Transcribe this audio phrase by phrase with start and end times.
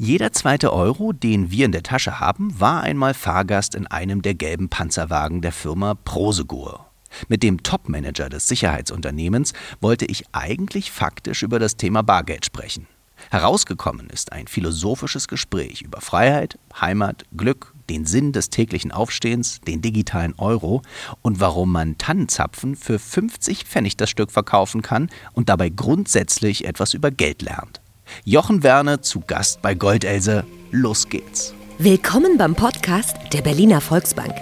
[0.00, 4.34] Jeder zweite Euro, den wir in der Tasche haben, war einmal Fahrgast in einem der
[4.34, 6.86] gelben Panzerwagen der Firma Prosegur.
[7.26, 12.86] Mit dem Topmanager des Sicherheitsunternehmens wollte ich eigentlich faktisch über das Thema Bargeld sprechen.
[13.32, 19.82] Herausgekommen ist ein philosophisches Gespräch über Freiheit, Heimat, Glück, den Sinn des täglichen Aufstehens, den
[19.82, 20.82] digitalen Euro
[21.22, 26.94] und warum man Tannenzapfen für 50 Pfennig das Stück verkaufen kann und dabei grundsätzlich etwas
[26.94, 27.80] über Geld lernt.
[28.24, 30.44] Jochen Werner zu Gast bei Goldelse.
[30.70, 31.54] Los geht's.
[31.78, 34.34] Willkommen beim Podcast der Berliner Volksbank.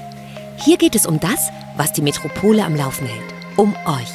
[0.65, 3.35] Hier geht es um das, was die Metropole am Laufen hält.
[3.57, 4.11] Um euch.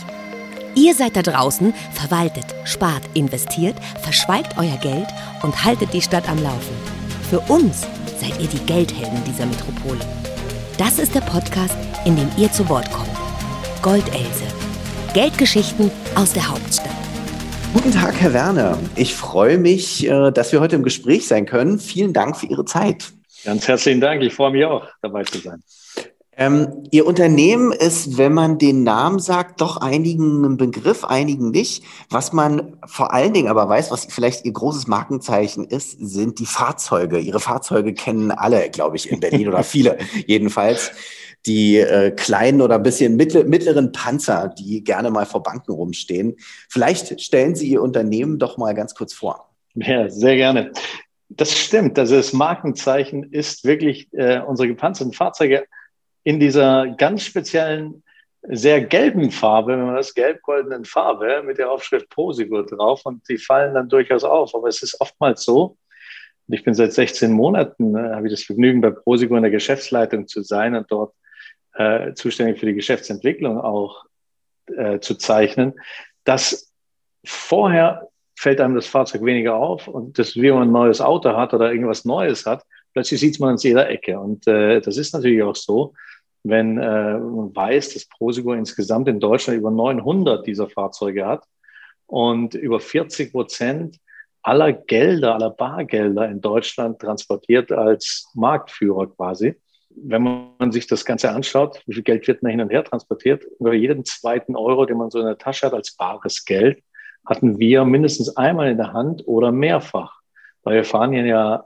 [0.75, 5.07] Ihr seid da draußen, verwaltet, spart, investiert, verschweigt euer Geld
[5.43, 6.75] und haltet die Stadt am Laufen.
[7.29, 7.81] Für uns
[8.19, 9.99] seid ihr die Geldhelden dieser Metropole.
[10.77, 11.75] Das ist der Podcast,
[12.05, 13.09] in dem ihr zu Wort kommt.
[13.81, 14.45] Goldelse.
[15.13, 17.10] Geldgeschichten aus der Hauptstadt.
[17.73, 18.77] Guten Tag, Herr Werner.
[18.97, 21.79] Ich freue mich, äh, dass wir heute im Gespräch sein können.
[21.79, 23.13] Vielen Dank für Ihre Zeit.
[23.45, 24.21] Ganz herzlichen Dank.
[24.23, 25.63] Ich freue mich auch, dabei zu sein.
[26.35, 31.85] Ähm, Ihr Unternehmen ist, wenn man den Namen sagt, doch einigen ein Begriff, einigen nicht.
[32.09, 36.45] Was man vor allen Dingen aber weiß, was vielleicht Ihr großes Markenzeichen ist, sind die
[36.45, 37.19] Fahrzeuge.
[37.19, 40.91] Ihre Fahrzeuge kennen alle, glaube ich, in Berlin oder viele jedenfalls
[41.45, 46.35] die äh, kleinen oder ein bisschen mittler, mittleren Panzer, die gerne mal vor Banken rumstehen.
[46.69, 49.49] Vielleicht stellen Sie Ihr Unternehmen doch mal ganz kurz vor.
[49.75, 50.71] Ja, sehr gerne.
[51.29, 51.97] Das stimmt.
[51.97, 55.65] Also das Markenzeichen ist wirklich äh, unsere gepanzerten Fahrzeuge
[56.23, 58.03] in dieser ganz speziellen,
[58.43, 63.37] sehr gelben Farbe, wenn man das gelb-goldenen Farbe mit der Aufschrift Posigur drauf und die
[63.37, 64.55] fallen dann durchaus auf.
[64.55, 65.77] Aber es ist oftmals so,
[66.47, 70.27] ich bin seit 16 Monaten, äh, habe ich das Vergnügen, bei Prosigo in der Geschäftsleitung
[70.27, 71.13] zu sein und dort
[71.73, 74.05] äh, zuständig für die Geschäftsentwicklung auch
[74.67, 75.73] äh, zu zeichnen,
[76.23, 76.71] dass
[77.23, 81.53] vorher fällt einem das Fahrzeug weniger auf und das, wie man ein neues Auto hat
[81.53, 84.19] oder irgendwas Neues hat, plötzlich sieht man es jeder Ecke.
[84.19, 85.93] Und äh, das ist natürlich auch so,
[86.43, 91.43] wenn äh, man weiß, dass Prosegur insgesamt in Deutschland über 900 dieser Fahrzeuge hat
[92.07, 93.97] und über 40 Prozent
[94.41, 99.55] aller Gelder, aller Bargelder in Deutschland transportiert als Marktführer quasi
[99.95, 103.43] wenn man sich das Ganze anschaut, wie viel Geld wird da hin und her transportiert,
[103.59, 106.83] über jeden zweiten Euro, den man so in der Tasche hat als bares Geld,
[107.25, 110.19] hatten wir mindestens einmal in der Hand oder mehrfach.
[110.63, 111.65] Weil wir fahren ja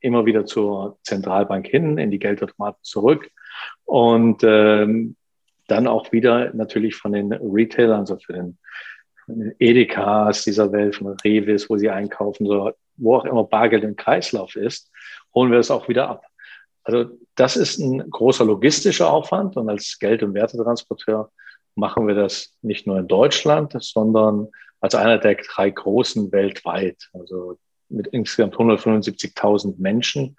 [0.00, 3.30] immer wieder zur Zentralbank hin, in die Geldautomaten zurück
[3.84, 5.16] und ähm,
[5.66, 8.58] dann auch wieder natürlich von den Retailern, also für den
[9.58, 14.56] Edekas dieser Welt, von Revis, wo sie einkaufen, so, wo auch immer Bargeld im Kreislauf
[14.56, 14.90] ist,
[15.34, 16.24] holen wir es auch wieder ab.
[16.84, 21.30] Also das ist ein großer logistischer Aufwand und als Geld- und Wertetransporteur
[21.74, 24.48] machen wir das nicht nur in Deutschland, sondern
[24.80, 27.08] als einer der drei großen weltweit.
[27.12, 27.58] Also
[27.88, 30.36] mit insgesamt 175.000 Menschen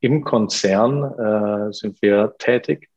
[0.00, 2.88] im Konzern äh, sind wir tätig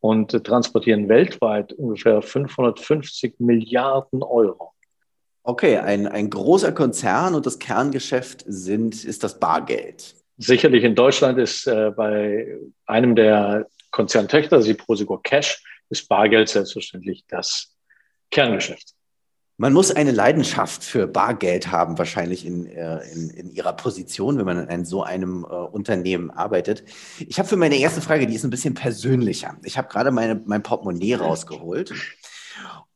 [0.00, 4.72] und transportieren weltweit ungefähr 550 Milliarden Euro.
[5.42, 10.14] Okay, ein, ein großer Konzern und das Kerngeschäft sind, ist das Bargeld.
[10.36, 16.48] Sicherlich in Deutschland ist äh, bei einem der Konzerntöchter, also die Prosegur Cash, ist Bargeld
[16.48, 17.74] selbstverständlich das
[18.30, 18.94] Kerngeschäft.
[19.56, 24.46] Man muss eine Leidenschaft für Bargeld haben, wahrscheinlich in, äh, in, in Ihrer Position, wenn
[24.46, 26.82] man in so einem äh, Unternehmen arbeitet.
[27.20, 29.56] Ich habe für meine erste Frage, die ist ein bisschen persönlicher.
[29.62, 31.94] Ich habe gerade mein Portemonnaie rausgeholt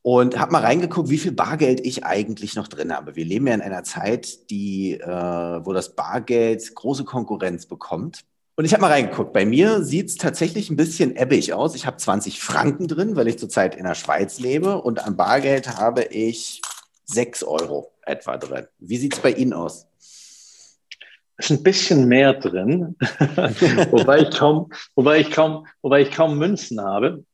[0.03, 3.17] und habe mal reingeguckt, wie viel Bargeld ich eigentlich noch drin habe.
[3.17, 8.25] Wir leben ja in einer Zeit, die, äh, wo das Bargeld große Konkurrenz bekommt.
[8.57, 9.33] Und ich habe mal reingeguckt.
[9.33, 11.77] Bei mir sieht es tatsächlich ein bisschen ebbig aus.
[11.77, 14.83] Ich habe 20 Franken drin, weil ich zurzeit in der Schweiz lebe.
[14.83, 16.61] Und an Bargeld habe ich
[17.05, 18.67] 6 Euro etwa drin.
[18.79, 19.87] Wie sieht es bei Ihnen aus?
[21.37, 22.97] Ist ein bisschen mehr drin,
[23.91, 27.25] wobei, ich kaum, wobei, ich kaum, wobei ich kaum Münzen habe.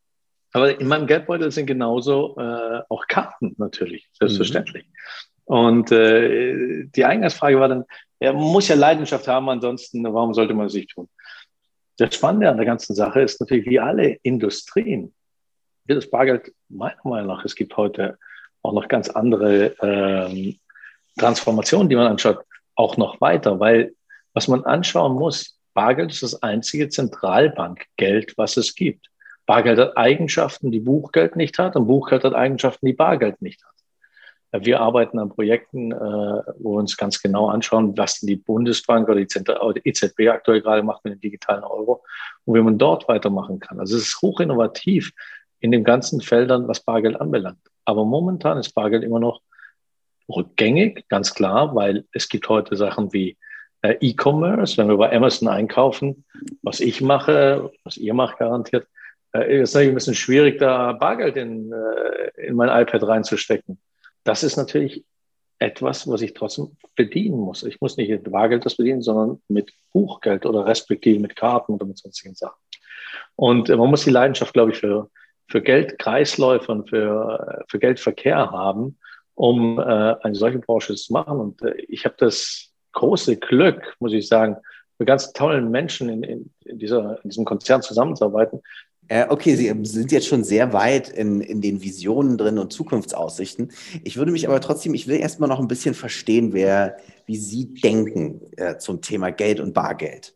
[0.54, 4.86] Aber in meinem Geldbeutel sind genauso äh, auch Karten natürlich, selbstverständlich.
[4.86, 5.54] Mhm.
[5.56, 7.84] Und äh, die Eingangsfrage war dann,
[8.20, 11.08] er muss ja Leidenschaft haben, ansonsten, warum sollte man es nicht tun?
[11.96, 15.12] Das Spannende an der ganzen Sache ist natürlich, wie alle Industrien,
[15.86, 18.16] wird das Bargeld meiner Meinung nach, es gibt heute
[18.62, 20.56] auch noch ganz andere ähm,
[21.18, 22.38] Transformationen, die man anschaut,
[22.76, 23.92] auch noch weiter, weil
[24.32, 29.10] was man anschauen muss, Bargeld ist das einzige Zentralbankgeld, was es gibt.
[29.46, 33.74] Bargeld hat Eigenschaften, die Buchgeld nicht hat und Buchgeld hat Eigenschaften, die Bargeld nicht hat.
[34.64, 39.20] Wir arbeiten an Projekten, äh, wo wir uns ganz genau anschauen, was die Bundesbank oder
[39.20, 42.04] die, EZB aktuell gerade macht mit dem digitalen Euro
[42.44, 43.80] und wie man dort weitermachen kann.
[43.80, 45.12] Also es ist hoch innovativ
[45.58, 47.58] in den ganzen Feldern, was Bargeld anbelangt.
[47.84, 49.40] Aber momentan ist Bargeld immer noch
[50.28, 53.36] rückgängig, ganz klar, weil es gibt heute Sachen wie
[53.82, 56.24] äh, E-Commerce, wenn wir bei Amazon einkaufen,
[56.62, 58.86] was ich mache, was ihr macht garantiert,
[59.34, 63.78] äh, ist natürlich ein bisschen schwierig, da Bargeld in, äh, in mein iPad reinzustecken.
[64.24, 65.04] Das ist natürlich
[65.58, 67.62] etwas, was ich trotzdem bedienen muss.
[67.62, 71.86] Ich muss nicht mit Bargeld das bedienen, sondern mit Buchgeld oder respektive mit Karten oder
[71.86, 72.58] mit sonstigen Sachen.
[73.36, 75.10] Und äh, man muss die Leidenschaft, glaube ich, für,
[75.48, 78.98] für Geldkreisläufe und für, äh, für Geldverkehr haben,
[79.34, 81.40] um äh, eine solche Branche zu machen.
[81.40, 84.56] Und äh, ich habe das große Glück, muss ich sagen,
[84.98, 86.22] mit ganz tollen Menschen in,
[86.64, 88.62] in, dieser, in diesem Konzern zusammenzuarbeiten,
[89.08, 93.72] äh, okay, Sie sind jetzt schon sehr weit in, in den Visionen drin und Zukunftsaussichten.
[94.02, 96.96] Ich würde mich aber trotzdem, ich will erstmal noch ein bisschen verstehen, wer,
[97.26, 100.34] wie Sie denken äh, zum Thema Geld und Bargeld.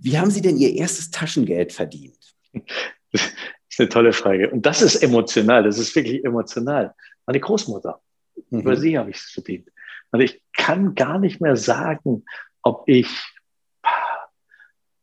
[0.00, 2.16] Wie haben Sie denn Ihr erstes Taschengeld verdient?
[3.12, 3.22] Das
[3.70, 4.50] ist eine tolle Frage.
[4.50, 6.94] Und das ist emotional, das ist wirklich emotional.
[7.26, 8.00] Meine Großmutter,
[8.50, 8.60] mhm.
[8.60, 9.68] über sie habe ich es verdient.
[10.10, 12.24] Und ich kann gar nicht mehr sagen,
[12.62, 13.08] ob ich,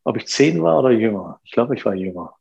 [0.04, 1.40] ob ich zehn war oder jünger.
[1.44, 2.36] Ich glaube, ich war jünger.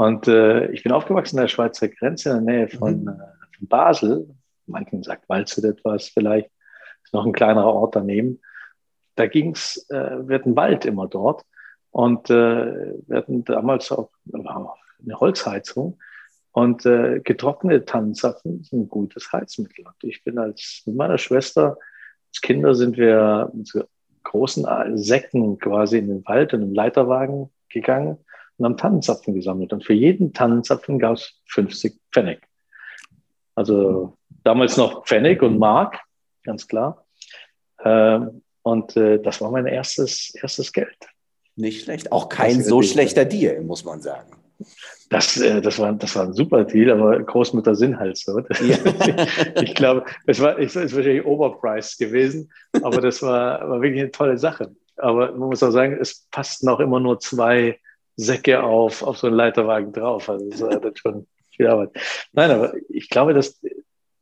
[0.00, 3.08] Und äh, ich bin aufgewachsen in der Schweizer Grenze in der Nähe von, mhm.
[3.08, 4.34] äh, von Basel.
[4.64, 6.50] Manchen sagt Waldshut etwas vielleicht.
[7.04, 8.40] Ist noch ein kleinerer Ort daneben.
[9.16, 11.44] Da ging es, äh, wir hatten Wald immer dort.
[11.90, 15.98] Und äh, wir hatten damals auch eine Holzheizung.
[16.52, 19.84] Und äh, getrocknete Tannenzapfen sind ein gutes Heizmittel.
[19.86, 21.76] Und ich bin als mit meiner Schwester,
[22.30, 23.84] als Kinder sind wir mit so
[24.22, 28.16] großen Säcken quasi in den Wald und im Leiterwagen gegangen
[28.60, 29.72] und haben Tannenzapfen gesammelt.
[29.72, 32.40] Und für jeden Tannenzapfen gab es 50 Pfennig.
[33.54, 35.98] Also damals noch Pfennig und Mark,
[36.44, 37.04] ganz klar.
[37.82, 40.96] Ähm, und äh, das war mein erstes, erstes Geld.
[41.56, 42.12] Nicht schlecht.
[42.12, 44.36] Auch kein so schlechter Deal, muss man sagen.
[45.08, 48.38] Das, äh, das, war, das war ein super Deal, aber Großmutter sind halt so.
[48.38, 48.76] Ja.
[49.62, 52.52] ich glaube, das war, das ist wahrscheinlich Overpriced gewesen,
[52.82, 54.74] aber das war, war wirklich eine tolle Sache.
[54.96, 57.78] Aber man muss auch sagen, es passten auch immer nur zwei
[58.20, 60.28] Säcke auf, auf so einen Leiterwagen drauf.
[60.28, 61.90] Also das war dann schon viel Arbeit.
[62.32, 63.60] Nein, aber ich glaube, dass,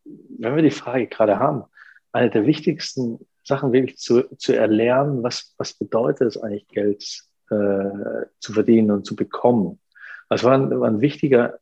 [0.04, 1.64] wenn wir die Frage gerade haben,
[2.12, 7.02] eine der wichtigsten Sachen wirklich zu, zu erlernen, was, was bedeutet es eigentlich, Geld
[7.50, 9.80] äh, zu verdienen und zu bekommen.
[10.28, 11.58] Das war ein, war ein wichtiger,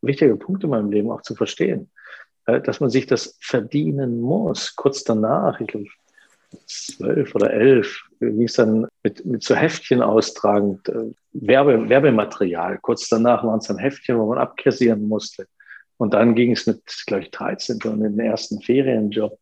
[0.00, 1.90] wichtiger Punkt in meinem Leben auch zu verstehen,
[2.46, 4.74] äh, dass man sich das verdienen muss.
[4.76, 5.86] Kurz danach, ich glaube,
[6.66, 12.78] zwölf oder elf, ging es dann mit, mit so Heftchen austragend, äh, Werbe, Werbematerial.
[12.78, 15.46] Kurz danach waren es dann Heftchen, wo man abkassieren musste.
[15.96, 19.38] Und dann ging es mit, glaube ich, 13 und den ersten Ferienjob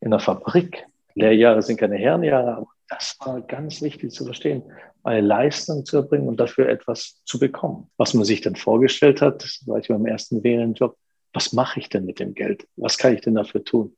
[0.00, 0.84] in der Fabrik.
[1.14, 4.62] Lehrjahre sind keine Herrenjahre, aber das war ganz wichtig zu verstehen,
[5.02, 7.90] eine Leistung zu erbringen und dafür etwas zu bekommen.
[7.96, 10.96] Was man sich dann vorgestellt hat, das war ich beim ersten Ferienjob,
[11.32, 12.66] was mache ich denn mit dem Geld?
[12.76, 13.96] Was kann ich denn dafür tun?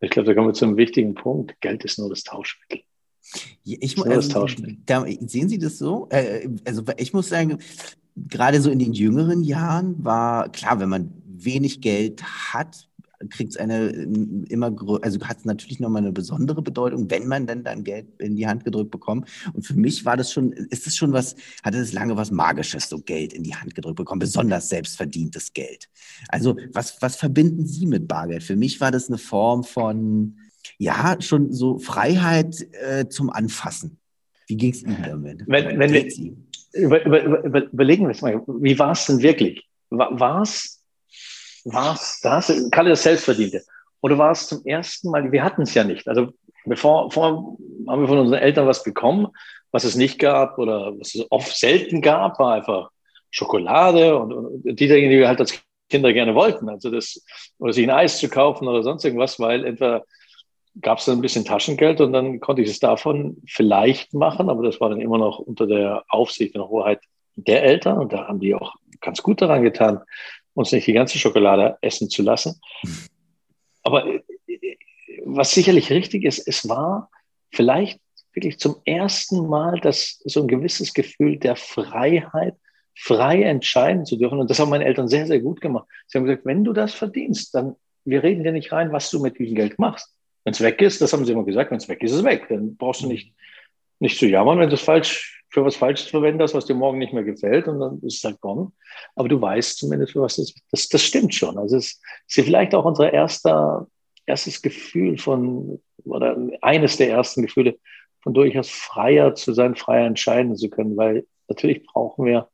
[0.00, 1.60] Ich glaube, da kommen wir zu einem wichtigen Punkt.
[1.60, 2.82] Geld ist nur das Tauschmittel.
[3.64, 4.46] Ich, also,
[4.84, 6.06] da, sehen Sie das so?
[6.10, 7.58] Äh, also ich muss sagen,
[8.14, 12.88] gerade so in den jüngeren Jahren war klar, wenn man wenig Geld hat,
[13.30, 13.88] kriegt es eine
[14.48, 18.36] immer, also hat es natürlich nochmal eine besondere Bedeutung, wenn man dann dann Geld in
[18.36, 19.28] die Hand gedrückt bekommt.
[19.52, 22.88] Und für mich war das schon, ist es schon was, hatte es lange was Magisches,
[22.88, 25.88] so Geld in die Hand gedrückt bekommen, besonders selbstverdientes Geld.
[26.28, 28.42] Also was, was verbinden Sie mit Bargeld?
[28.42, 30.38] Für mich war das eine Form von,
[30.78, 33.98] ja, schon so Freiheit äh, zum Anfassen.
[34.46, 35.44] Wie ging es Ihnen damit?
[35.46, 36.06] Wenn, wenn wir,
[36.72, 39.66] über, über, über, überlegen wir es mal, wie war es denn wirklich?
[39.90, 40.75] War es
[41.66, 42.52] war's das?
[42.70, 43.62] Kalle das Selbstverdiente.
[44.00, 46.06] Oder war es zum ersten Mal, wir hatten es ja nicht.
[46.08, 46.28] Also
[46.64, 47.56] bevor, vor
[47.88, 49.28] haben wir von unseren Eltern was bekommen,
[49.72, 52.90] was es nicht gab oder was es oft selten gab, war einfach
[53.30, 56.68] Schokolade und, und die Dinge, die wir halt als Kinder gerne wollten.
[56.68, 57.24] Also das,
[57.58, 60.02] oder sich ein Eis zu kaufen oder sonst irgendwas, weil etwa
[60.80, 64.62] gab es dann ein bisschen Taschengeld und dann konnte ich es davon vielleicht machen, aber
[64.62, 67.00] das war dann immer noch unter der Aufsicht und Hoheit
[67.36, 70.00] der Eltern und da haben die auch ganz gut daran getan,
[70.56, 72.60] uns nicht die ganze Schokolade essen zu lassen.
[73.82, 74.22] Aber äh,
[75.24, 77.10] was sicherlich richtig ist, es war
[77.52, 78.00] vielleicht
[78.32, 82.54] wirklich zum ersten Mal das, so ein gewisses Gefühl der Freiheit,
[82.94, 84.38] frei entscheiden zu dürfen.
[84.38, 85.86] Und das haben meine Eltern sehr, sehr gut gemacht.
[86.06, 89.20] Sie haben gesagt, wenn du das verdienst, dann, wir reden dir nicht rein, was du
[89.20, 90.14] mit diesem Geld machst.
[90.44, 92.24] Wenn es weg ist, das haben sie immer gesagt, wenn es weg ist, ist es
[92.24, 92.46] weg.
[92.48, 93.34] Dann brauchst du nicht,
[93.98, 97.12] nicht zu jammern, wenn du es falsch für was Falsches verwendest, was dir morgen nicht
[97.12, 98.72] mehr gefällt und dann ist es halt gone.
[99.14, 101.56] Aber du weißt zumindest, für was das, das, das stimmt schon.
[101.58, 103.86] Also es ist vielleicht auch unser erster,
[104.26, 107.78] erstes Gefühl von, oder eines der ersten Gefühle,
[108.22, 112.48] von durchaus freier zu sein, freier entscheiden zu können, weil natürlich brauchen wir,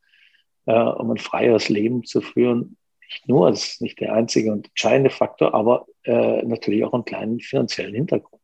[0.67, 2.77] äh, um ein freieres Leben zu führen,
[3.13, 7.05] nicht nur, das ist nicht der einzige und entscheidende Faktor, aber äh, natürlich auch einen
[7.05, 8.42] kleinen finanziellen Hintergrund.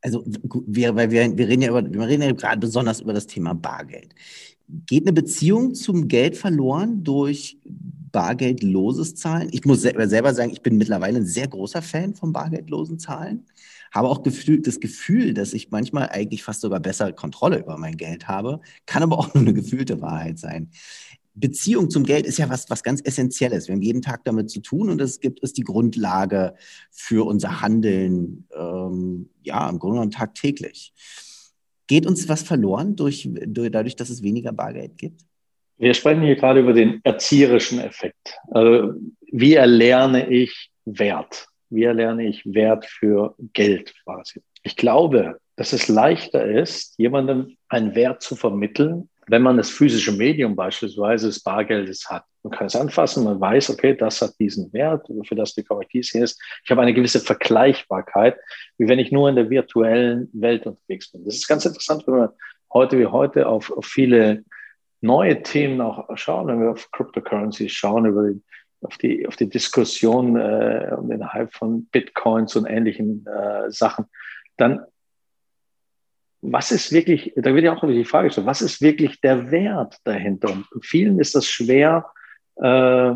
[0.00, 3.26] Also wir, weil wir, wir reden ja über, wir reden ja gerade besonders über das
[3.26, 4.14] Thema Bargeld.
[4.86, 9.48] Geht eine Beziehung zum Geld verloren durch bargeldloses Zahlen?
[9.52, 13.46] Ich muss selber sagen, ich bin mittlerweile ein sehr großer Fan von bargeldlosen Zahlen.
[13.92, 18.28] Habe auch das Gefühl, dass ich manchmal eigentlich fast sogar bessere Kontrolle über mein Geld
[18.28, 18.60] habe.
[18.84, 20.70] Kann aber auch nur eine gefühlte Wahrheit sein.
[21.40, 23.68] Beziehung zum Geld ist ja was, was ganz Essentielles.
[23.68, 26.54] Wir haben jeden Tag damit zu tun und es gibt es die Grundlage
[26.90, 30.92] für unser Handeln, ähm, ja, im Grunde genommen tagtäglich.
[31.86, 35.22] Geht uns was verloren durch, durch, dadurch, dass es weniger Bargeld gibt?
[35.78, 38.36] Wir sprechen hier gerade über den erzieherischen Effekt.
[38.50, 38.94] Also,
[39.30, 41.46] wie erlerne ich Wert?
[41.70, 44.40] Wie erlerne ich Wert für Geld quasi?
[44.62, 50.12] Ich glaube, dass es leichter ist, jemandem einen Wert zu vermitteln, wenn man das physische
[50.12, 52.24] Medium beispielsweise des Bargeldes hat.
[52.42, 56.14] Man kann es anfassen, man weiß, okay, das hat diesen Wert, für das die Korrektiv
[56.14, 56.40] ist.
[56.64, 58.36] Ich habe eine gewisse Vergleichbarkeit,
[58.78, 61.24] wie wenn ich nur in der virtuellen Welt unterwegs bin.
[61.24, 62.34] Das ist ganz interessant, wenn wir
[62.72, 64.44] heute wie heute auf, auf viele
[65.00, 68.42] neue Themen auch schauen, wenn wir auf Cryptocurrencies schauen, über die,
[68.82, 74.06] auf, die, auf die Diskussion äh, um den Hype von Bitcoins und ähnlichen äh, Sachen,
[74.56, 74.84] dann
[76.40, 79.96] was ist wirklich, da wird ja auch die Frage gestellt, was ist wirklich der Wert
[80.04, 80.50] dahinter?
[80.50, 82.06] Und vielen ist das schwer,
[82.56, 83.12] äh,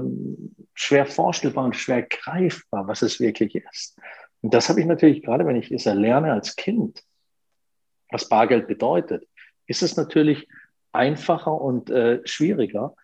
[0.74, 3.98] schwer vorstellbar und schwer greifbar, was es wirklich ist.
[4.40, 7.02] Und das habe ich natürlich, gerade wenn ich es erlerne als Kind,
[8.10, 9.26] was Bargeld bedeutet,
[9.66, 10.48] ist es natürlich
[10.92, 12.94] einfacher und äh, schwieriger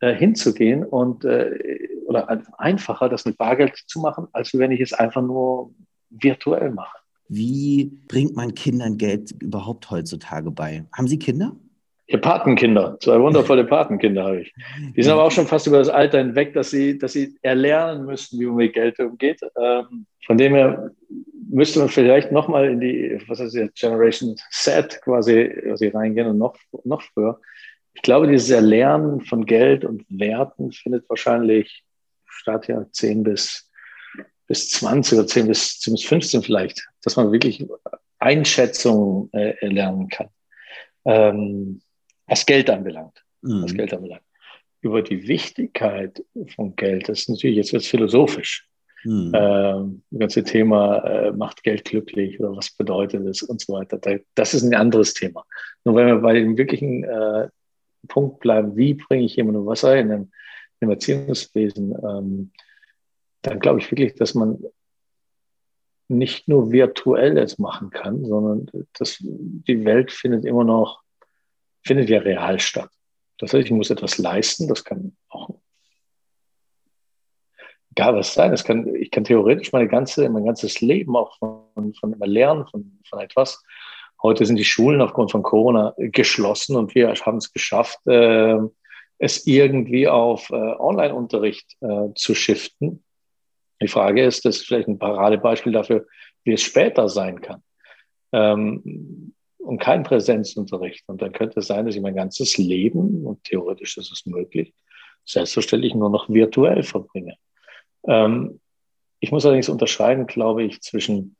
[0.00, 4.92] äh, hinzugehen und äh, oder einfacher, das mit Bargeld zu machen, als wenn ich es
[4.92, 5.74] einfach nur
[6.10, 6.98] virtuell mache.
[7.28, 10.84] Wie bringt man Kindern Geld überhaupt heutzutage bei?
[10.92, 11.56] Haben Sie Kinder?
[12.06, 14.54] Ja, Patenkinder, zwei wundervolle Patenkinder habe ich.
[14.94, 18.04] Die sind aber auch schon fast über das Alter hinweg, dass sie, dass sie erlernen
[18.04, 19.40] müssten, wie man mit Geld umgeht.
[19.58, 20.90] Ähm, von dem her
[21.48, 26.38] müsste man vielleicht nochmal in die, was heißt jetzt, Generation Set quasi, quasi reingehen und
[26.38, 27.40] noch, noch früher.
[27.94, 31.84] Ich glaube, dieses Erlernen von Geld und Werten findet wahrscheinlich
[32.26, 33.70] statt ja 10 bis
[34.46, 37.66] bis 20 oder 10 bis, 10 bis 15 vielleicht, dass man wirklich
[38.18, 40.28] Einschätzungen äh, lernen kann,
[41.04, 41.80] ähm,
[42.26, 43.22] was Geld anbelangt.
[43.42, 43.62] Mhm.
[43.62, 44.22] Was Geld anbelangt.
[44.80, 46.22] Über die Wichtigkeit
[46.54, 48.68] von Geld, das ist natürlich, jetzt wird philosophisch.
[49.04, 49.32] Mhm.
[49.34, 54.00] Ähm, das ganze Thema äh, macht Geld glücklich oder was bedeutet es und so weiter.
[54.34, 55.44] Das ist ein anderes Thema.
[55.84, 57.48] Nur wenn wir bei dem wirklichen äh,
[58.08, 60.32] Punkt bleiben, wie bringe ich jemandem was ein im,
[60.80, 62.50] im Erziehungswesen, ähm,
[63.44, 64.58] dann glaube ich wirklich, dass man
[66.08, 71.02] nicht nur virtuelles machen kann, sondern das, die Welt findet immer noch,
[71.82, 72.90] findet ja real statt.
[73.38, 75.50] Das heißt, ich muss etwas leisten, das kann auch
[77.90, 78.50] egal was sein.
[78.50, 82.66] Das kann, ich kann theoretisch meine ganze, mein ganzes Leben auch von, von immer lernen,
[82.66, 83.62] von, von etwas.
[84.22, 88.58] Heute sind die Schulen aufgrund von Corona geschlossen und wir haben es geschafft, äh,
[89.18, 93.03] es irgendwie auf äh, Online-Unterricht äh, zu shiften.
[93.84, 96.06] Die Frage ist, das ist vielleicht ein Paradebeispiel dafür,
[96.44, 97.62] wie es später sein kann.
[98.32, 101.04] Ähm, und kein Präsenzunterricht.
[101.06, 104.72] Und dann könnte es sein, dass ich mein ganzes Leben, und theoretisch ist es möglich,
[105.26, 107.36] selbstverständlich nur noch virtuell verbringe.
[108.08, 108.58] Ähm,
[109.20, 111.36] ich muss allerdings unterscheiden, glaube ich, zwischen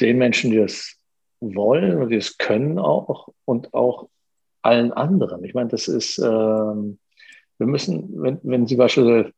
[0.00, 0.98] den Menschen, die es
[1.40, 4.10] wollen und die es können auch und auch
[4.60, 5.44] allen anderen.
[5.44, 6.98] Ich meine, das ist, ähm,
[7.56, 9.32] wir müssen, wenn, wenn Sie beispielsweise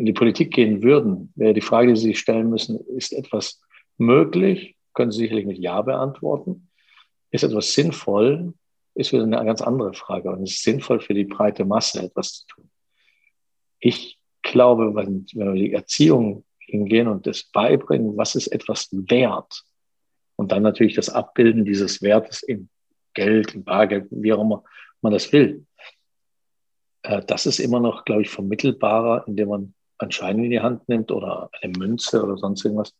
[0.00, 3.60] in die Politik gehen würden, wäre die Frage, die Sie sich stellen müssen, ist etwas
[3.98, 4.74] möglich?
[4.94, 6.70] Können Sie sicherlich mit Ja beantworten.
[7.30, 8.54] Ist etwas sinnvoll?
[8.94, 10.30] Ist wieder eine ganz andere Frage.
[10.30, 12.70] Und es ist sinnvoll für die breite Masse, etwas zu tun.
[13.78, 19.64] Ich glaube, wenn, wenn wir die Erziehung hingehen und das beibringen, was ist etwas wert?
[20.36, 22.70] Und dann natürlich das Abbilden dieses Wertes in
[23.12, 24.64] Geld, in Bargeld, wie auch immer
[25.02, 25.66] man das will.
[27.02, 30.88] Äh, das ist immer noch, glaube ich, vermittelbarer, indem man einen Schein in die Hand
[30.88, 32.94] nimmt oder eine Münze oder sonst irgendwas,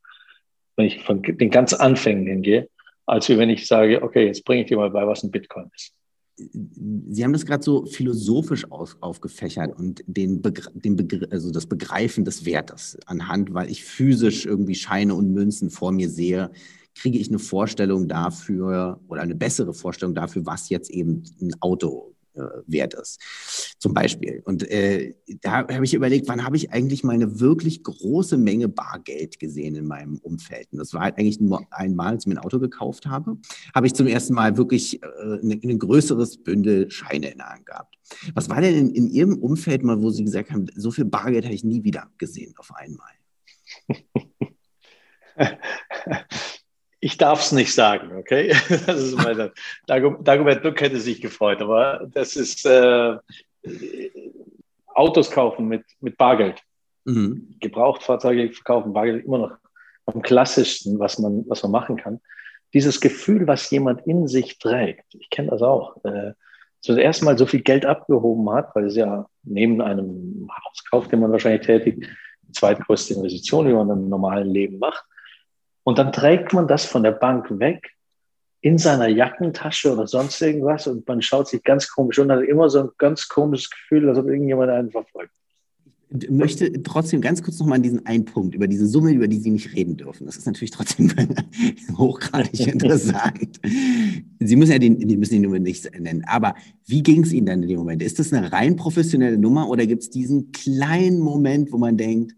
[0.76, 2.68] wenn ich von den ganz Anfängen hingehe,
[3.06, 5.70] als wie wenn ich sage, okay, jetzt bringe ich dir mal bei, was ein Bitcoin
[5.74, 5.94] ist.
[6.36, 11.66] Sie haben das gerade so philosophisch auf, aufgefächert und den, Begr den Begr also das
[11.66, 16.50] Begreifen des Wertes anhand, weil ich physisch irgendwie Scheine und Münzen vor mir sehe,
[16.94, 22.14] kriege ich eine Vorstellung dafür oder eine bessere Vorstellung dafür, was jetzt eben ein Auto
[22.66, 23.20] wert ist.
[23.78, 24.42] Zum Beispiel.
[24.44, 28.68] Und äh, da habe ich überlegt, wann habe ich eigentlich mal eine wirklich große Menge
[28.68, 30.68] Bargeld gesehen in meinem Umfeld?
[30.72, 33.38] Und das war halt eigentlich nur einmal, als ich mir ein Auto gekauft habe,
[33.74, 35.06] habe ich zum ersten Mal wirklich äh,
[35.42, 37.96] ein, ein größeres Bündel Scheine in der Hand gehabt.
[38.34, 41.44] Was war denn in, in Ihrem Umfeld mal, wo Sie gesagt haben, so viel Bargeld
[41.44, 43.10] habe ich nie wieder gesehen auf einmal?
[47.00, 48.54] Ich darf es nicht sagen, okay?
[48.86, 49.52] Das ist meine,
[49.86, 53.16] Dagobert Duck hätte sich gefreut, aber das ist äh,
[54.94, 56.62] Autos kaufen mit, mit Bargeld.
[57.04, 57.54] Mhm.
[57.60, 59.52] Gebrauchtfahrzeuge verkaufen, Bargeld immer noch
[60.06, 62.20] am klassischsten, was man, was man machen kann.
[62.74, 66.32] Dieses Gefühl, was jemand in sich trägt, ich kenne das auch, äh,
[66.80, 71.32] so erstmal so viel Geld abgehoben hat, weil es ja neben einem Hauskauf, den man
[71.32, 72.06] wahrscheinlich tätigt,
[72.42, 75.04] die zweitgrößte Investition, die man im normalen Leben macht.
[75.82, 77.90] Und dann trägt man das von der Bank weg
[78.60, 82.68] in seiner Jackentasche oder sonst irgendwas und man schaut sich ganz komisch und hat immer
[82.68, 85.32] so ein ganz komisches Gefühl, als ob irgendjemand einen verfolgt
[86.28, 89.50] möchte trotzdem ganz kurz nochmal an diesen einen Punkt, über diese Summe, über die Sie
[89.50, 90.26] nicht reden dürfen.
[90.26, 91.12] Das ist natürlich trotzdem
[91.96, 93.60] hochgradig interessant.
[94.40, 96.24] Sie müssen ja den, die müssen die Nummer nicht nennen.
[96.26, 96.54] Aber
[96.86, 98.02] wie ging es Ihnen dann in dem Moment?
[98.02, 102.34] Ist das eine rein professionelle Nummer oder gibt es diesen kleinen Moment, wo man denkt,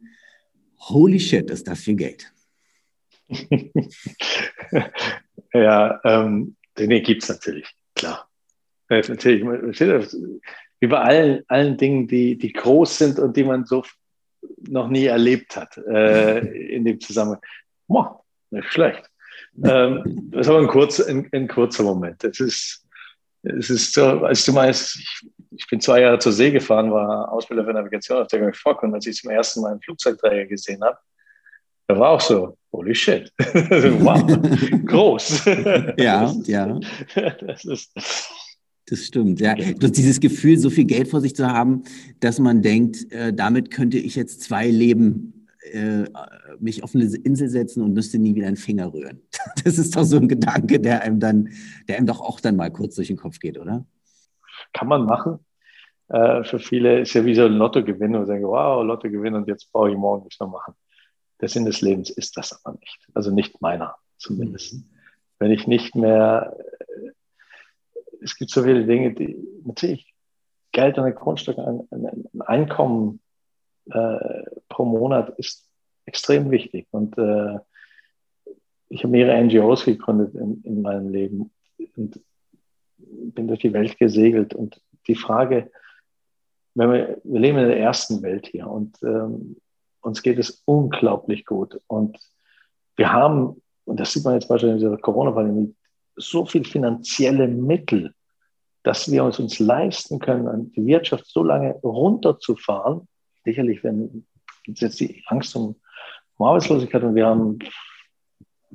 [0.79, 2.33] holy shit, ist das viel Geld?
[5.53, 8.29] ja, ähm, den gibt es natürlich, klar.
[8.89, 9.43] Natürlich,
[10.81, 13.85] wie bei allen, allen Dingen, die, die groß sind und die man so
[14.69, 16.39] noch nie erlebt hat äh,
[16.75, 17.41] in dem Zusammenhang.
[17.87, 19.09] Boah, nicht schlecht.
[19.63, 22.25] Ähm, das ist aber ein, kurz, ein, ein kurzer Moment.
[22.25, 22.87] Es ist,
[23.43, 27.31] es ist so, als du meinst, ich, ich, bin zwei Jahre zur See gefahren, war
[27.33, 30.83] Ausbilder für Navigation auf der Fock und als ich zum ersten Mal einen Flugzeugträger gesehen
[30.83, 30.99] habe,
[31.93, 33.31] da war auch so, holy shit.
[33.39, 34.25] wow,
[34.87, 35.45] groß.
[35.99, 36.81] ja, ja.
[37.41, 37.93] Das ist,
[38.87, 39.55] das stimmt, ja.
[39.55, 41.83] Das, dieses Gefühl, so viel Geld vor sich zu haben,
[42.21, 46.05] dass man denkt, äh, damit könnte ich jetzt zwei Leben äh,
[46.61, 49.21] mich auf eine Insel setzen und müsste nie wieder einen Finger rühren.
[49.65, 51.51] Das ist doch so ein Gedanke, der einem dann,
[51.89, 53.85] der einem doch auch dann mal kurz durch den Kopf geht, oder?
[54.73, 55.41] Kann man machen.
[56.09, 59.71] Äh, für viele ist ja wie so ein Lottogewinn und sagen, wow, Lottogewinn und jetzt
[59.73, 60.75] brauche ich morgen nichts mehr machen.
[61.43, 63.07] Der Sinn des Lebens ist das aber nicht.
[63.13, 64.75] Also nicht meiner zumindest.
[64.75, 64.85] Mhm.
[65.39, 66.57] Wenn ich nicht mehr
[68.23, 70.15] es gibt so viele Dinge, die natürlich
[70.73, 73.21] Geld und ein Grundstück, ein, ein Einkommen
[73.91, 75.69] äh, pro Monat ist
[76.07, 76.87] extrem wichtig.
[76.91, 77.59] Und äh,
[78.89, 81.51] ich habe mehrere NGOs gegründet in, in meinem Leben
[81.97, 82.21] und
[82.99, 84.55] bin durch die Welt gesegelt.
[84.55, 85.71] Und die Frage,
[86.75, 89.57] wenn wir, wir leben in der ersten Welt hier und ähm,
[90.03, 91.81] uns geht es unglaublich gut.
[91.87, 92.19] Und
[92.97, 95.75] wir haben, und das sieht man jetzt beispielsweise in dieser Corona-Pandemie,
[96.17, 98.15] so viel finanzielle Mittel,
[98.83, 103.09] dass wir uns, uns leisten können, die Wirtschaft so lange runterzufahren.
[103.45, 104.27] Sicherlich, wenn
[104.67, 105.77] jetzt die Angst um,
[106.37, 107.59] um Arbeitslosigkeit und wir haben,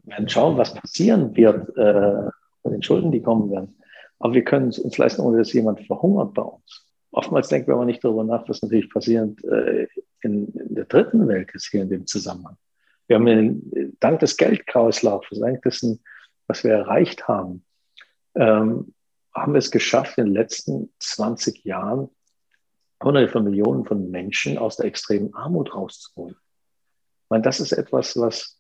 [0.04, 2.30] werden schauen, was passieren wird äh,
[2.64, 3.78] mit den Schulden, die kommen werden.
[4.20, 6.86] Aber wir können es uns leisten, ohne dass jemand verhungert bei uns.
[7.12, 9.88] Oftmals denken wir aber nicht darüber nach, was natürlich passiert äh,
[10.22, 12.58] in, in, der dritten Welt ist hier in dem Zusammenhang.
[13.08, 16.04] Wir haben den, dank des Geldkreislaufs, dank dessen,
[16.48, 17.66] was wir erreicht haben,
[18.36, 18.94] ähm,
[19.34, 22.10] haben wir es geschafft, in den letzten 20 Jahren
[23.04, 26.36] hunderte von Millionen von Menschen aus der extremen Armut rauszuholen.
[26.36, 28.60] Ich meine, das ist etwas, was,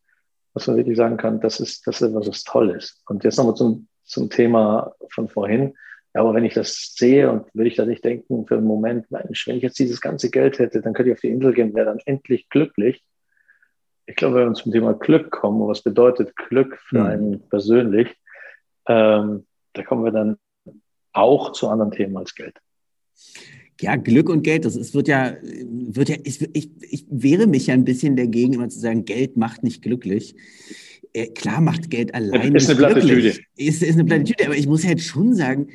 [0.53, 3.01] was man wirklich sagen kann, das ist, das ist etwas, was toll ist.
[3.07, 5.75] Und jetzt nochmal zum, zum Thema von vorhin.
[6.17, 9.11] Ja, aber wenn ich das sehe und würde ich da nicht denken für einen Moment,
[9.11, 11.75] Mensch, wenn ich jetzt dieses ganze Geld hätte, dann könnte ich auf die Insel gehen,
[11.75, 13.03] wäre dann endlich glücklich.
[14.07, 17.05] Ich glaube, wenn wir zum Thema Glück kommen, und was bedeutet Glück für mhm.
[17.05, 18.07] einen persönlich,
[18.87, 20.37] ähm, da kommen wir dann
[21.13, 22.57] auch zu anderen Themen als Geld.
[23.79, 27.67] Ja, Glück und Geld, das ist, wird ja, wird ja, ich, ich, ich wehre mich
[27.67, 30.33] ja ein bisschen dagegen, immer zu sagen, Geld macht nicht glücklich.
[31.13, 33.45] Äh, klar macht Geld allein ist nicht eine glücklich.
[33.55, 35.67] Ist, ist eine Plattitüde, aber ich muss ja jetzt schon sagen,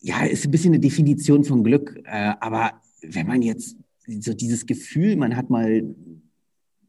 [0.00, 2.00] ja, ist ein bisschen eine Definition von Glück.
[2.04, 5.94] Äh, aber wenn man jetzt so dieses Gefühl, man hat mal,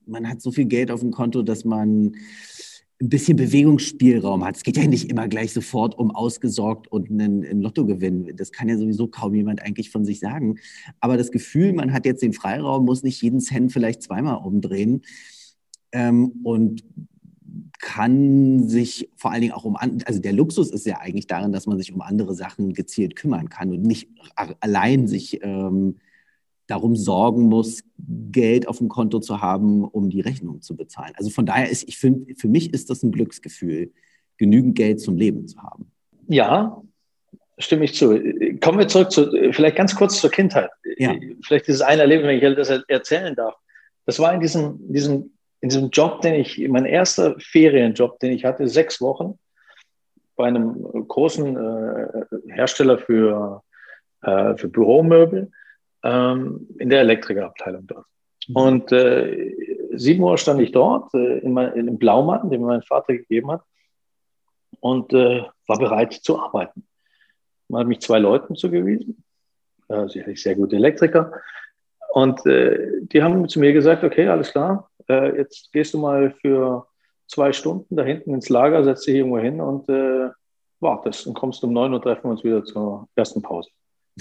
[0.06, 2.14] man hat so viel Geld auf dem Konto, dass man
[3.02, 4.58] ein bisschen Bewegungsspielraum hat.
[4.58, 8.36] Es geht ja nicht immer gleich sofort um ausgesorgt und einen, einen Lottogewinn.
[8.36, 10.60] Das kann ja sowieso kaum jemand eigentlich von sich sagen.
[11.00, 15.02] Aber das Gefühl, man hat jetzt den Freiraum, muss nicht jeden Cent vielleicht zweimal umdrehen
[15.92, 16.84] ähm, und
[17.82, 21.66] kann sich vor allen Dingen auch um, also der Luxus ist ja eigentlich darin, dass
[21.66, 25.98] man sich um andere Sachen gezielt kümmern kann und nicht allein sich ähm,
[26.68, 27.84] darum sorgen muss,
[28.32, 31.14] Geld auf dem Konto zu haben, um die Rechnung zu bezahlen.
[31.16, 33.92] Also von daher ist, ich finde, für mich ist das ein Glücksgefühl,
[34.38, 35.92] genügend Geld zum Leben zu haben.
[36.28, 36.82] Ja,
[37.58, 38.10] stimme ich zu.
[38.62, 40.70] Kommen wir zurück zu, vielleicht ganz kurz zur Kindheit.
[40.98, 41.16] Ja.
[41.44, 43.56] Vielleicht dieses eine Erlebnis, wenn ich das erzählen darf.
[44.06, 48.46] Das war in diesem, diesem, in diesem Job, den ich, mein erster Ferienjob, den ich
[48.46, 49.40] hatte, sechs Wochen
[50.36, 53.64] bei einem großen äh, Hersteller für,
[54.24, 55.52] äh, für Büromöbel
[56.04, 58.06] ähm, in der Elektrikerabteilung dort.
[58.48, 58.56] Mhm.
[58.56, 59.56] Und äh,
[59.92, 63.14] sieben Uhr stand ich dort äh, in, mein, in dem Blaumann, den mir mein Vater
[63.14, 63.62] gegeben hat
[64.80, 66.88] und äh, war bereit zu arbeiten.
[67.68, 69.24] Man hat mich zwei Leuten zugewiesen,
[69.90, 71.34] äh, sicherlich sehr gute Elektriker.
[72.14, 76.36] Und äh, die haben zu mir gesagt, okay, alles klar, äh, jetzt gehst du mal
[76.42, 76.86] für
[77.28, 80.30] zwei Stunden da hinten ins Lager, setzt dich irgendwo hin und äh,
[80.82, 83.70] wartest und kommst um neun Uhr, treffen wir uns wieder zur ersten Pause.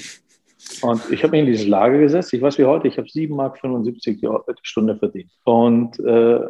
[0.83, 2.33] Und ich habe mich in dieses Lager gesetzt.
[2.35, 5.31] Ich weiß wie heute, ich habe 7,75 Mark die Stunde verdient.
[5.45, 6.41] Und äh,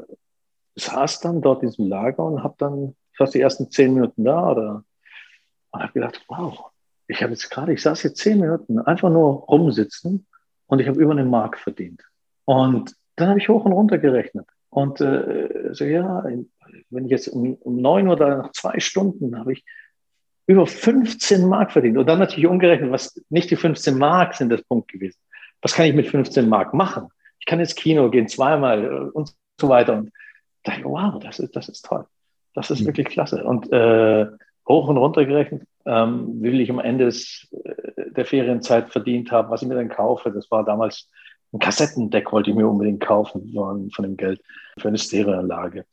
[0.75, 4.51] saß dann dort in diesem Lager und habe dann fast die ersten zehn Minuten da
[4.51, 4.85] oder
[5.71, 6.71] und habe gedacht, wow,
[7.07, 10.27] ich habe jetzt gerade, ich saß hier zehn Minuten einfach nur rumsitzen
[10.71, 12.03] und ich habe über einen Mark verdient.
[12.45, 14.47] Und dann habe ich hoch und runter gerechnet.
[14.71, 16.25] Und äh, so, ja,
[16.91, 19.65] wenn ich jetzt um, um neun oder nach zwei Stunden habe ich
[20.47, 21.99] über 15 Mark verdient.
[21.99, 25.19] Und dann natürlich umgerechnet, was nicht die 15 Mark sind das Punkt gewesen.
[25.61, 27.09] Was kann ich mit 15 Mark machen?
[27.41, 29.95] Ich kann ins Kino gehen, zweimal äh, und so weiter.
[29.99, 30.11] Und
[30.63, 32.07] da dachte ich, wow, das ist, das ist toll.
[32.55, 32.87] Das ist mhm.
[32.87, 33.43] wirklich klasse.
[33.43, 34.27] Und äh,
[34.69, 37.80] hoch und runter gerechnet, ähm, viel ich am Ende des, äh,
[38.21, 40.31] der Ferienzeit verdient habe, was ich mir dann kaufe.
[40.31, 41.09] Das war damals
[41.53, 44.41] ein Kassettendeck, wollte ich mir unbedingt kaufen von, von dem Geld
[44.79, 45.85] für eine Stereoanlage.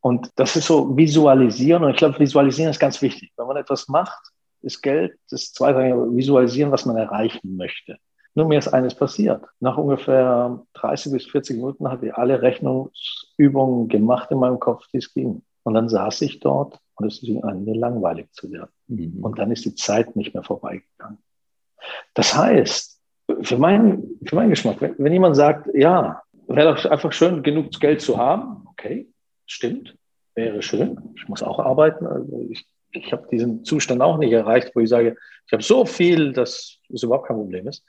[0.00, 1.84] Und das ist so visualisieren.
[1.84, 3.32] Und ich glaube, visualisieren ist ganz wichtig.
[3.36, 4.30] Wenn man etwas macht,
[4.62, 5.78] ist Geld das zweite,
[6.14, 7.98] visualisieren, was man erreichen möchte.
[8.34, 9.44] Nur mir ist eines passiert.
[9.60, 14.98] Nach ungefähr 30 bis 40 Minuten hatte ich alle Rechnungsübungen gemacht in meinem Kopf, die
[14.98, 15.42] es ging.
[15.62, 18.70] Und dann saß ich dort und es fing an, mir langweilig zu werden.
[18.88, 19.24] Mhm.
[19.24, 21.18] Und dann ist die Zeit nicht mehr vorbeigegangen.
[22.14, 23.00] Das heißt,
[23.42, 27.70] für meinen, für meinen Geschmack, wenn, wenn jemand sagt, ja, wäre doch einfach schön, genug
[27.80, 29.08] Geld zu haben, okay,
[29.46, 29.96] Stimmt,
[30.34, 31.14] wäre schön.
[31.16, 32.06] Ich muss auch arbeiten.
[32.06, 35.86] Also ich, ich habe diesen Zustand auch nicht erreicht, wo ich sage, ich habe so
[35.86, 37.84] viel, dass es überhaupt kein Problem ist.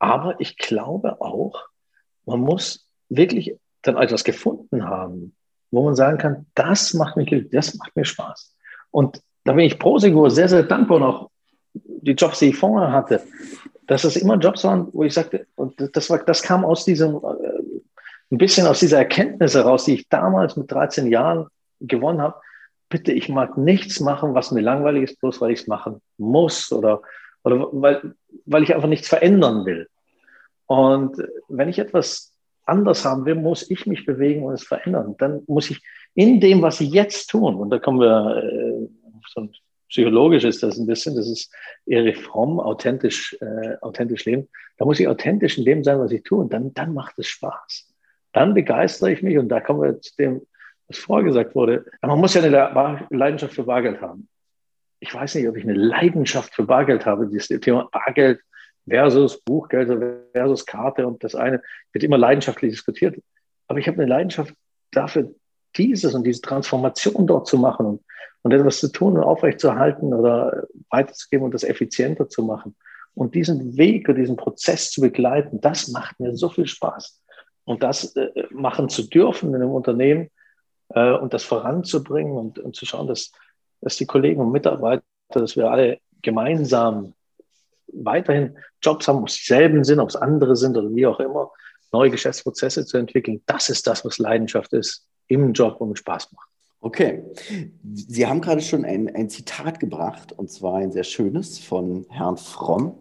[0.00, 1.62] Aber ich glaube auch,
[2.26, 5.34] man muss wirklich dann etwas gefunden haben,
[5.70, 8.56] wo man sagen kann, das macht mich glücklich, das macht mir Spaß.
[8.90, 11.30] Und da bin ich Prosegur sehr, sehr dankbar und auch
[11.74, 13.22] die Jobs, die ich vorher hatte,
[13.86, 17.16] dass es immer Jobs waren, wo ich sagte, und das, war, das kam aus diesem
[17.16, 17.60] äh,
[18.32, 21.48] ein bisschen aus dieser Erkenntnis heraus, die ich damals mit 13 Jahren
[21.80, 22.36] gewonnen habe,
[22.88, 26.72] bitte, ich mag nichts machen, was mir langweilig ist, bloß weil ich es machen muss
[26.72, 27.02] oder,
[27.42, 28.14] oder weil,
[28.46, 29.88] weil ich einfach nichts verändern will.
[30.66, 31.16] Und
[31.48, 32.32] wenn ich etwas
[32.64, 35.16] anders haben will, muss ich mich bewegen und es verändern.
[35.18, 35.82] Dann muss ich
[36.14, 38.88] in dem, was ich jetzt tun, und da kommen wir, äh,
[39.28, 39.52] so ein
[39.90, 41.52] psychologisch ist das ein bisschen, das ist
[41.86, 44.48] Erich Fromm, authentisch, äh, authentisch leben.
[44.78, 47.26] Da muss ich authentisch in dem sein, was ich tue, und dann, dann macht es
[47.26, 47.90] Spaß
[48.32, 50.46] dann begeistere ich mich und da kommen wir zu dem,
[50.88, 51.84] was vorher gesagt wurde.
[52.02, 54.28] Man muss ja eine Leidenschaft für Bargeld haben.
[55.00, 57.26] Ich weiß nicht, ob ich eine Leidenschaft für Bargeld habe.
[57.26, 58.40] Dieses Thema Bargeld
[58.88, 59.88] versus Buchgeld
[60.32, 63.20] versus Karte und das eine wird immer leidenschaftlich diskutiert.
[63.66, 64.54] Aber ich habe eine Leidenschaft
[64.90, 65.32] dafür,
[65.76, 68.02] dieses und diese Transformation dort zu machen und,
[68.42, 72.76] und etwas zu tun und aufrechtzuerhalten oder weiterzugeben und das effizienter zu machen.
[73.14, 77.20] Und diesen Weg oder diesen Prozess zu begleiten, das macht mir so viel Spaß.
[77.64, 80.30] Und das äh, machen zu dürfen in einem Unternehmen
[80.90, 83.32] äh, und das voranzubringen und, und zu schauen, dass,
[83.80, 87.14] dass die Kollegen und Mitarbeiter, dass wir alle gemeinsam
[87.92, 91.50] weiterhin Jobs haben, ob es dieselben sind, ob es andere sind oder wie auch immer,
[91.92, 93.42] neue Geschäftsprozesse zu entwickeln.
[93.46, 96.48] Das ist das, was Leidenschaft ist im Job und Spaß macht.
[96.82, 97.22] Okay.
[97.84, 102.38] Sie haben gerade schon ein, ein Zitat gebracht, und zwar ein sehr schönes von Herrn
[102.38, 102.94] Fromm.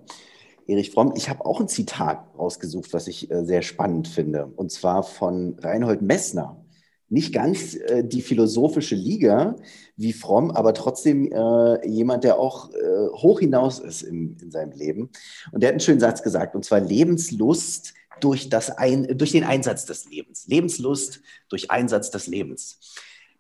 [0.68, 1.14] Erich Fromm.
[1.16, 5.58] Ich habe auch ein Zitat rausgesucht, was ich äh, sehr spannend finde, und zwar von
[5.60, 6.64] Reinhold Messner.
[7.08, 9.56] Nicht ganz äh, die philosophische Liga
[9.96, 14.74] wie Fromm, aber trotzdem äh, jemand, der auch äh, hoch hinaus ist in, in seinem
[14.74, 15.10] Leben.
[15.52, 19.46] Und der hat einen schönen Satz gesagt, und zwar Lebenslust durch, das ein, durch den
[19.46, 20.46] Einsatz des Lebens.
[20.48, 22.78] Lebenslust durch Einsatz des Lebens.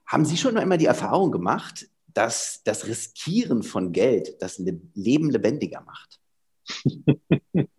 [0.09, 5.81] Haben Sie schon einmal die Erfahrung gemacht, dass das Riskieren von Geld das Leben lebendiger
[5.81, 6.19] macht?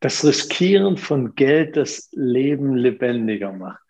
[0.00, 3.82] das Riskieren von Geld das Leben lebendiger macht.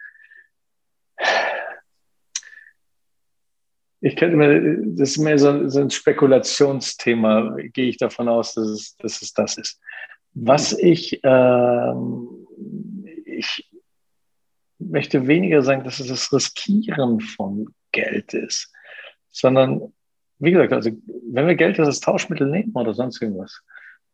[4.00, 8.96] Ich könnte mir, das ist mehr so, ein Spekulationsthema, gehe ich davon aus, dass es,
[8.96, 9.78] dass es das ist.
[10.32, 12.46] Was ich, ähm,
[13.26, 13.69] ich
[14.80, 18.72] möchte weniger sagen, dass es das Riskieren von Geld ist,
[19.30, 19.92] sondern
[20.38, 20.90] wie gesagt, also
[21.30, 23.62] wenn wir Geld als Tauschmittel nehmen oder sonst irgendwas,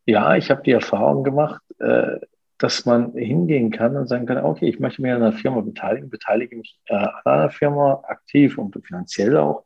[0.07, 2.19] ja, ich habe die Erfahrung gemacht, äh,
[2.59, 6.11] dass man hingehen kann und sagen kann, okay, ich möchte mich an einer Firma beteiligen,
[6.11, 9.65] beteilige mich äh, an einer Firma aktiv und finanziell auch.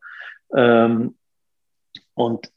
[0.55, 1.17] Ähm,
[2.15, 2.51] und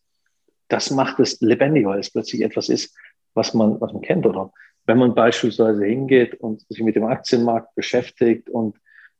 [0.69, 2.97] das macht es lebendiger, weil es plötzlich etwas ist,
[3.35, 4.25] was man, was man kennt.
[4.25, 4.51] Oder
[4.85, 8.77] wenn man beispielsweise hingeht und sich mit dem Aktienmarkt beschäftigt und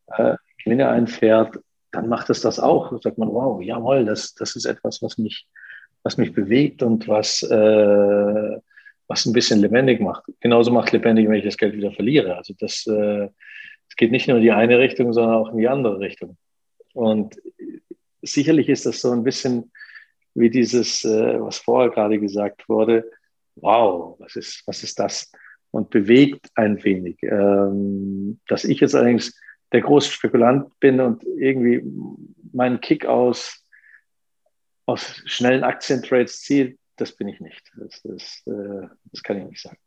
[0.07, 1.59] äh, Gewinne einfährt,
[1.91, 2.89] dann macht es das auch.
[2.91, 5.47] Da sagt man, wow, jawohl, das, das ist etwas, was mich,
[6.03, 8.57] was mich bewegt und was, äh,
[9.07, 10.25] was ein bisschen lebendig macht.
[10.39, 12.35] Genauso macht lebendig, wenn ich das Geld wieder verliere.
[12.35, 13.29] Also das, äh,
[13.89, 16.37] es geht nicht nur in die eine Richtung, sondern auch in die andere Richtung.
[16.93, 17.35] Und
[18.21, 19.71] sicherlich ist das so ein bisschen
[20.35, 23.09] wie dieses, äh, was vorher gerade gesagt wurde,
[23.55, 25.31] wow, was ist, was ist das?
[25.73, 27.17] Und bewegt ein wenig.
[27.23, 29.33] Ähm, dass ich jetzt allerdings
[29.71, 31.83] der große Spekulant bin und irgendwie
[32.51, 33.65] meinen Kick aus,
[34.85, 37.71] aus schnellen Aktientrades ziehe, das bin ich nicht.
[37.75, 39.77] Das, das, äh, das kann ich nicht sagen.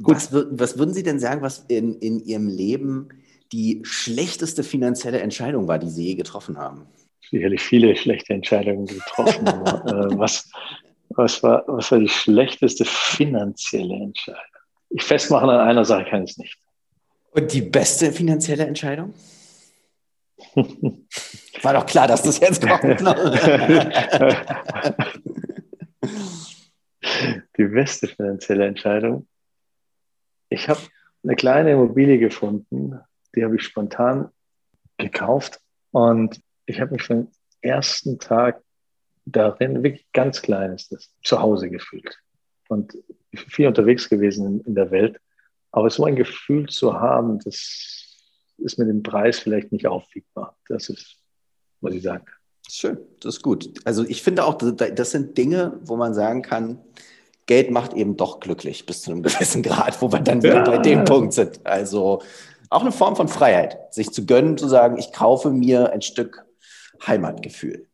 [0.00, 0.14] Gut.
[0.14, 3.08] Was, was, würden Sie denn sagen, was in, in Ihrem Leben
[3.50, 6.86] die schlechteste finanzielle Entscheidung war, die Sie je getroffen haben?
[7.30, 9.48] Sicherlich viele schlechte Entscheidungen getroffen.
[9.48, 10.48] aber, äh, was,
[11.10, 14.51] was, war, was war die schlechteste finanzielle Entscheidung?
[14.94, 16.58] Ich festmachen an einer Sache kann ich es nicht.
[17.30, 19.14] Und die beste finanzielle Entscheidung?
[21.62, 23.00] War doch klar, dass das jetzt kommt.
[27.56, 29.28] die beste finanzielle Entscheidung.
[30.48, 30.80] Ich habe
[31.22, 32.98] eine kleine Immobilie gefunden,
[33.34, 34.30] die habe ich spontan
[34.98, 35.60] gekauft
[35.92, 38.62] und ich habe mich von ersten Tag
[39.24, 42.18] darin, wirklich ganz klein ist das, zu Hause gefühlt.
[42.68, 42.96] Und
[43.34, 45.20] viel unterwegs gewesen in, in der Welt.
[45.70, 48.18] Aber so ein Gefühl zu haben, das
[48.58, 50.56] ist mit dem Preis vielleicht nicht aufwiegbar.
[50.68, 51.16] Das ist,
[51.80, 52.36] was ich sagen kann.
[52.70, 53.70] Schön, das ist gut.
[53.84, 56.78] Also ich finde auch, das sind Dinge, wo man sagen kann,
[57.46, 60.64] Geld macht eben doch glücklich bis zu einem gewissen Grad, wo wir dann wieder ja.
[60.64, 61.60] bei dem Punkt sind.
[61.64, 62.22] Also
[62.70, 66.46] auch eine Form von Freiheit, sich zu gönnen, zu sagen, ich kaufe mir ein Stück
[67.06, 67.88] Heimatgefühl,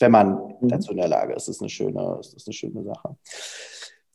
[0.00, 0.68] wenn man mhm.
[0.68, 1.48] dazu in der Lage ist.
[1.48, 3.16] Das ist eine schöne, das ist eine schöne Sache.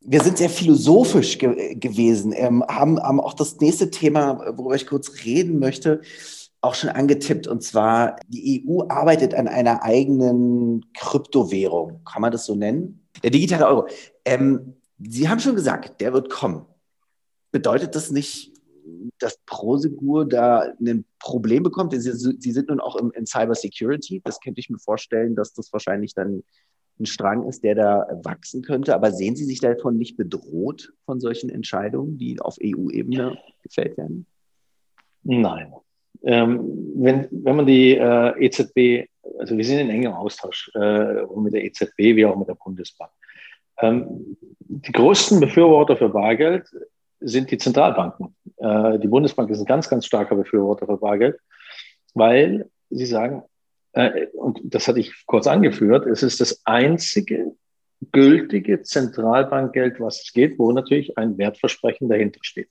[0.09, 4.87] Wir sind sehr philosophisch ge gewesen, ähm, haben, haben auch das nächste Thema, worüber ich
[4.87, 5.99] kurz reden möchte,
[6.61, 7.45] auch schon angetippt.
[7.45, 12.05] Und zwar, die EU arbeitet an einer eigenen Kryptowährung.
[12.05, 13.05] Kann man das so nennen?
[13.21, 13.87] Der digitale Euro.
[14.23, 16.65] Ähm, Sie haben schon gesagt, der wird kommen.
[17.51, 18.53] Bedeutet das nicht,
[19.19, 21.91] dass Prosegur da ein Problem bekommt?
[21.91, 24.21] Sie, Sie sind nun auch im, in Cyber Security.
[24.23, 26.43] Das könnte ich mir vorstellen, dass das wahrscheinlich dann
[26.99, 28.95] ein Strang ist, der da wachsen könnte.
[28.95, 34.25] Aber sehen Sie sich davon nicht bedroht von solchen Entscheidungen, die auf EU-Ebene gefällt werden?
[35.23, 35.73] Nein.
[36.23, 41.53] Ähm, wenn, wenn man die äh, EZB, also wir sind in engem Austausch äh, mit
[41.53, 43.11] der EZB wie auch mit der Bundesbank.
[43.79, 46.67] Ähm, die größten Befürworter für Bargeld
[47.19, 48.35] sind die Zentralbanken.
[48.57, 51.37] Äh, die Bundesbank ist ein ganz, ganz starker Befürworter für Bargeld,
[52.13, 53.43] weil sie sagen,
[53.97, 57.55] äh, und das hatte ich kurz angeführt, es ist das einzige
[58.11, 62.69] gültige Zentralbankgeld, was es geht, wo natürlich ein Wertversprechen dahinter steht.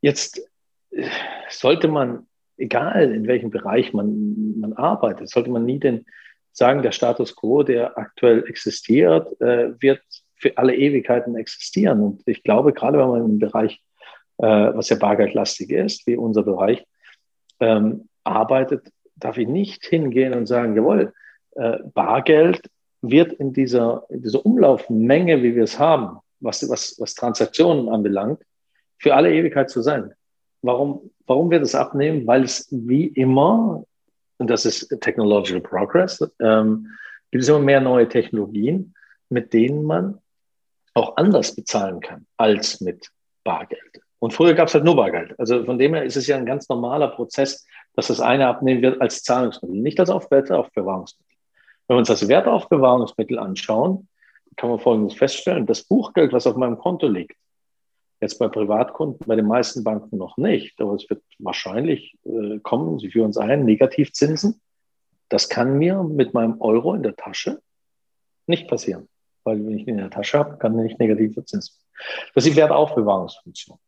[0.00, 0.42] Jetzt
[0.90, 1.06] äh,
[1.48, 6.04] sollte man, egal in welchem Bereich man, man arbeitet, sollte man nie den
[6.50, 10.02] sagen, der Status quo, der aktuell existiert, äh, wird
[10.34, 12.00] für alle Ewigkeiten existieren.
[12.00, 13.80] Und ich glaube, gerade wenn man im Bereich,
[14.38, 16.84] äh, was ja bargeldlastig ist, wie unser Bereich,
[17.60, 21.12] ähm, arbeitet, darf ich nicht hingehen und sagen, jawohl,
[21.56, 22.62] äh, Bargeld
[23.02, 28.42] wird in dieser, in dieser Umlaufmenge, wie wir es haben, was, was, was Transaktionen anbelangt,
[28.98, 30.12] für alle Ewigkeit zu sein.
[30.62, 32.26] Warum, warum wird es abnehmen?
[32.26, 33.84] Weil es wie immer,
[34.38, 36.88] und das ist Technological Progress, ähm,
[37.30, 38.94] gibt es immer mehr neue Technologien,
[39.28, 40.18] mit denen man
[40.94, 43.10] auch anders bezahlen kann als mit
[43.44, 43.99] Bargeld.
[44.20, 45.34] Und früher gab es halt nur Bargeld.
[45.38, 48.82] Also von dem her ist es ja ein ganz normaler Prozess, dass das eine abnehmen
[48.82, 51.36] wird als Zahlungsmittel, nicht als Wertaufbewahrungsmittel.
[51.88, 54.08] Wenn wir uns das Wertaufbewahrungsmittel anschauen,
[54.56, 55.66] kann man Folgendes feststellen.
[55.66, 57.36] Das Buchgeld, was auf meinem Konto liegt,
[58.20, 62.98] jetzt bei Privatkunden, bei den meisten Banken noch nicht, aber es wird wahrscheinlich äh, kommen,
[62.98, 64.60] sie führen uns ein, Negativzinsen.
[65.30, 67.60] Das kann mir mit meinem Euro in der Tasche
[68.46, 69.08] nicht passieren
[69.44, 71.74] weil wenn ich ihn in der Tasche habe, kann er nicht negative Zinsen.
[72.34, 73.78] Das ist die Wertaufbewahrungsfunktion.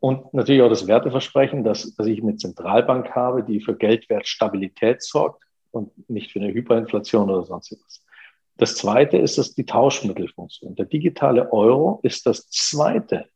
[0.00, 5.42] Und natürlich auch das Werteversprechen, dass, dass ich eine Zentralbank habe, die für Geldwertstabilität sorgt
[5.70, 8.02] und nicht für eine Hyperinflation oder sonst etwas.
[8.58, 10.74] Das zweite ist das die Tauschmittelfunktion.
[10.76, 13.26] Der digitale Euro ist das zweite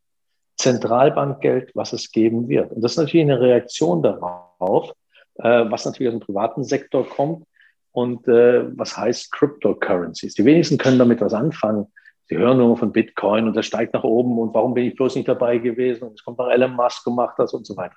[0.57, 2.73] Zentralbankgeld, was es geben wird.
[2.73, 4.92] Und das ist natürlich eine Reaktion darauf,
[5.37, 7.44] äh, was natürlich aus dem privaten Sektor kommt,
[7.92, 10.35] und äh, was heißt Cryptocurrencies.
[10.35, 11.87] Die wenigsten können damit was anfangen.
[12.31, 15.16] Sie hören nur von Bitcoin und das steigt nach oben und warum bin ich bloß
[15.16, 17.97] nicht dabei gewesen und es kommt nach Elon Musk gemacht das und so weiter.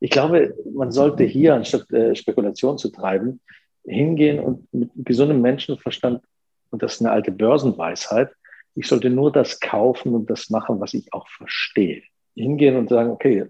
[0.00, 3.40] Ich glaube, man sollte hier, anstatt äh, Spekulation zu treiben,
[3.86, 6.22] hingehen und mit gesundem Menschenverstand,
[6.68, 8.30] und das ist eine alte Börsenweisheit,
[8.74, 12.02] Ich sollte nur das kaufen und das machen, was ich auch verstehe.
[12.36, 13.46] Hingehen und sagen, okay,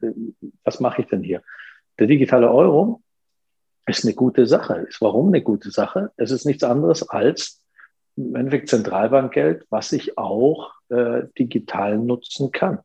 [0.62, 1.42] was mache ich denn hier?
[1.98, 3.02] Der digitale Euro
[3.86, 4.86] ist eine gute Sache.
[4.88, 6.12] Ist warum eine gute Sache?
[6.16, 7.59] Es ist nichts anderes als
[8.16, 12.80] im Endeffekt Zentralbankgeld, was ich auch äh, digital nutzen kann.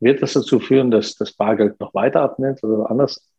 [0.00, 3.30] Wird das dazu führen, dass das Bargeld noch weiter abnimmt oder anders?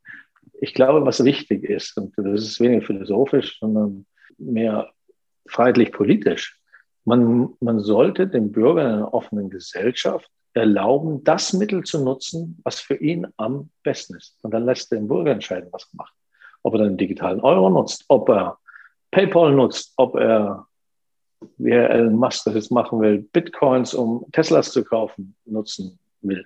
[0.61, 4.05] Ich glaube, was wichtig ist, und das ist weniger philosophisch, sondern
[4.37, 4.91] mehr
[5.47, 6.59] freiheitlich-politisch,
[7.05, 12.79] man, man sollte den Bürgern in einer offenen Gesellschaft erlauben, das Mittel zu nutzen, was
[12.79, 14.37] für ihn am besten ist.
[14.41, 16.13] Und dann lässt der Bürger entscheiden, was er macht.
[16.61, 18.57] Ob er den digitalen Euro nutzt, ob er
[19.11, 20.67] PayPal nutzt, ob er,
[21.57, 26.45] wie Herr Elon Musk das jetzt machen will, Bitcoins, um Teslas zu kaufen, nutzen will.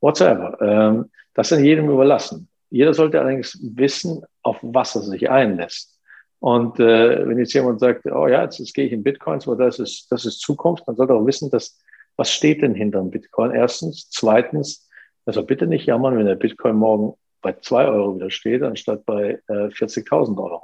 [0.00, 0.58] Whatsoever.
[0.60, 2.48] Ähm, das ist jedem überlassen.
[2.70, 5.98] Jeder sollte allerdings wissen, auf was er sich einlässt.
[6.40, 9.56] Und äh, wenn jetzt jemand sagt, oh ja, jetzt, jetzt gehe ich in Bitcoins, weil
[9.56, 11.78] das ist, das ist Zukunft, dann sollte auch wissen, dass,
[12.16, 13.52] was steht denn hinter dem Bitcoin?
[13.52, 14.10] Erstens.
[14.10, 14.88] Zweitens,
[15.24, 19.40] also bitte nicht jammern, wenn der Bitcoin morgen bei zwei Euro wieder steht, anstatt bei
[19.48, 20.62] äh, 40.000 Euro.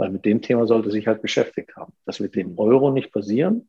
[0.00, 1.92] Weil mit dem Thema sollte sich halt beschäftigt haben.
[2.06, 3.68] Das wird dem Euro nicht passieren